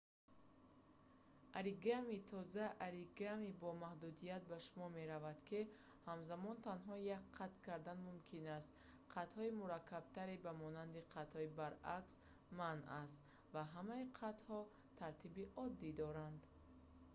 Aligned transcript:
оригами 1.59 2.17
тоза 2.29 2.67
оригами 2.87 3.51
бо 3.61 3.69
маҳдудият 3.83 4.43
ба 4.51 4.57
шумор 4.67 4.89
меравад 4.99 5.39
ки 5.49 5.61
ҳамзамон 6.09 6.55
танҳо 6.67 6.95
як 7.17 7.23
қат 7.37 7.53
кардан 7.67 7.97
мумкин 8.07 8.43
аст 8.57 8.71
қатҳои 9.15 9.57
мураккабтаре 9.61 10.35
ба 10.45 10.51
монанди 10.63 11.01
қатҳои 11.15 11.53
баръакс 11.59 12.13
манъ 12.59 12.83
аст 13.03 13.19
ва 13.53 13.63
ҳамаи 13.75 14.03
қатҳо 14.21 14.59
тартиби 14.99 15.43
оддӣ 15.63 15.89
доранд 16.01 16.41